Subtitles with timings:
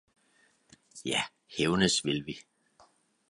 [1.05, 2.39] Ja hævnes vil vi